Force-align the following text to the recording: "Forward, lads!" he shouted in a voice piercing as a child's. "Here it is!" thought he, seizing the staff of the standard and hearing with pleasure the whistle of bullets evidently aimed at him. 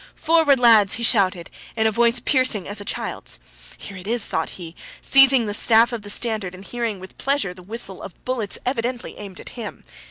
"Forward, 0.15 0.59
lads!" 0.59 0.95
he 0.95 1.03
shouted 1.03 1.51
in 1.75 1.85
a 1.85 1.91
voice 1.91 2.19
piercing 2.19 2.67
as 2.67 2.81
a 2.81 2.83
child's. 2.83 3.37
"Here 3.77 3.97
it 3.97 4.07
is!" 4.07 4.25
thought 4.25 4.49
he, 4.57 4.75
seizing 4.99 5.45
the 5.45 5.53
staff 5.53 5.93
of 5.93 6.01
the 6.01 6.09
standard 6.09 6.55
and 6.55 6.65
hearing 6.65 6.99
with 6.99 7.19
pleasure 7.19 7.53
the 7.53 7.61
whistle 7.61 8.01
of 8.01 8.25
bullets 8.25 8.57
evidently 8.65 9.19
aimed 9.19 9.39
at 9.39 9.49
him. 9.49 9.83